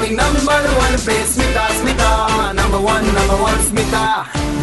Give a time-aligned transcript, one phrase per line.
[0.00, 4.02] Number one पे Smita Smita number one number one Smita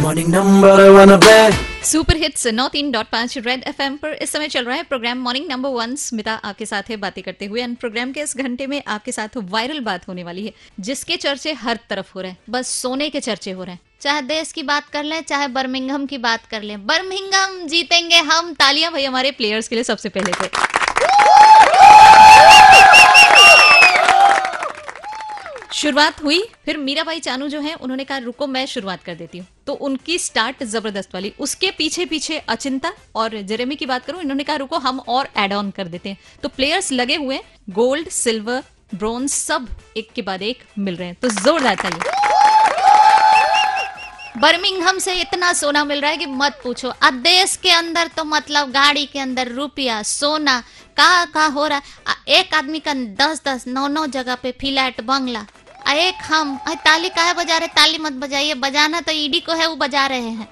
[0.00, 1.36] morning number one पे
[1.84, 5.18] super hits नौ तीन dot पाँच रेड एफ़ पर इस समय चल रहा है programme
[5.18, 8.66] morning number one Smita आपके साथ है, बातें करते हुए। एंड प्रोग्राम के इस घंटे
[8.66, 12.38] में आपके साथ वायरल बात होने वाली है, जिसके चर्चे हर तरफ़ हो रहे हैं।
[12.50, 16.06] बस सोने के चर्चे हो रहे हैं। चाहे देश की बात कर लें, चाहे बर्मिंगम
[16.06, 20.32] की बात कर लें बर्मिंगम जीतेंगे हम। तालियाँ भाई हमारे प्लेयर्स के लिए सबसे पहले
[20.32, 20.77] थे।
[25.78, 29.38] शुरुआत हुई फिर मीरा भाई चानू जो है उन्होंने कहा रुको मैं शुरुआत कर देती
[29.38, 34.20] हूँ। तो उनकी स्टार्ट ज़बरदस्त वाली। उसके पीछे पीछे अचिंता और जेरेमी की बात करूँ
[34.22, 38.08] इन्होंने कहा रुको हम और एड ऑन कर देते हैं। तो प्लेयर्स लगे हुए गोल्ड
[38.10, 38.62] सिल्वर
[38.94, 42.16] ब्रॉन्ज सब एक के बाद एक मिल रहे हैं। तो जोरदार ताली
[44.40, 48.24] बर्मिंगहम से इतना सोना मिल रहा है कि मत पूछो। अब देश के अंदर तो
[48.24, 50.62] मतलब गाड़ी के अंदर रुपया सोना
[50.96, 52.16] कहा कहा हो रहा है?
[52.30, 55.44] एक आदमी का दस दस नौ नौ जगह पे फ्लैट बंगला। आ,
[55.94, 59.76] एक हम ताली काहे बजा रहे ताली मत बजाइए। बजाना तो ईडी को है, वो
[59.76, 60.48] बजा रहे हैं।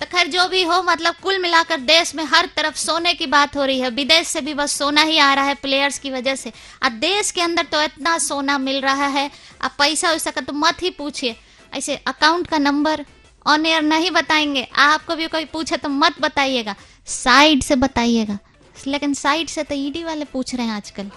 [0.00, 3.56] तो खैर, जो भी हो मतलब कुल मिलाकर देश में हर तरफ़ सोने की बात
[3.56, 6.34] हो रही है। विदेश से भी बस सोना ही आ रहा है प्लेयर्स की वजह
[6.34, 6.52] से।
[6.82, 10.52] और देश के अंदर तो इतना सोना मिल रहा है। अब पैसा वैसा का तो
[10.52, 11.36] मत ही पूछिए।
[11.74, 13.04] ऐसे अकाउंट का नंबर
[13.46, 16.74] ऑन एयर नहीं बताएँगे। आपको भी कोई पूछे तो मत बताइएगा।
[17.06, 18.38] साइड से बताइएगा।
[18.86, 21.10] लेकिन साइड से तो ईडी वाले पूछ रहे हैं आजकल।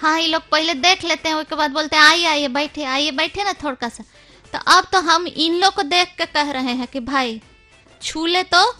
[0.00, 3.10] हाँ ये लोग पहले देख लेते हैं, उसके बाद बोलते हैं, आइए आइए, बैठे आइए,
[3.10, 4.04] बैठे ना थोड़ा सा।
[4.52, 7.40] तो अब तो हम इन लोग को देख के कह रहे हैं कि, भाई,
[8.02, 8.70] छूले तो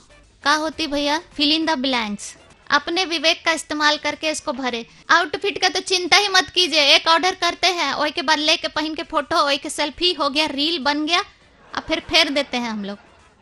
[0.44, 1.19] का होती भैया?
[1.37, 2.34] फिल इन द ब्लैंक्स
[2.70, 7.09] अपने विवेक का इस्तेमाल करके इसको भरे। आउटफिट का तो चिंता ही मत कीजिए, एक
[7.09, 10.47] ऑर्डर करते हैं वही के बाद लेके पहन के फ़ोटो वही के सेल्फी हो गया
[10.47, 12.98] रील बन गया और फिर फेर देते हैं हम लोग।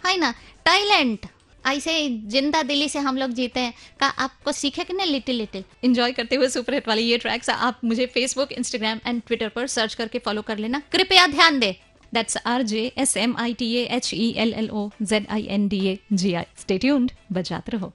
[0.07, 0.33] है ना?
[0.65, 1.27] टैलेंट
[1.67, 5.65] ऐसे ज़िंदा दिली से हम लोग जीते हैं। का आपको सीखे कि नहीं, लिटिल लिटिल?
[5.85, 9.67] एंजॉय करते हुए सुपर हिट वाली ये ट्रैक्स आप मुझे फेसबुक इंस्टाग्राम एंड ट्विटर पर
[9.67, 11.77] सर्च करके फॉलो कर लेना। कृपया ध्यान दे।
[12.15, 15.69] That's R J S M I T H E L L O Z I N
[15.69, 17.11] D A G I Stay tuned.
[17.33, 17.93] बजाते रहो।